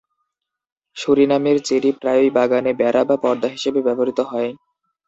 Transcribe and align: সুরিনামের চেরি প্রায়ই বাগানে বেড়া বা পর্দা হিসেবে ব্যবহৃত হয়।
সুরিনামের 0.97 1.57
চেরি 1.63 1.91
প্রায়ই 1.99 2.29
বাগানে 2.29 2.71
বেড়া 2.73 3.03
বা 3.05 3.15
পর্দা 3.23 3.47
হিসেবে 3.47 3.79
ব্যবহৃত 3.87 4.19
হয়। 4.31 4.51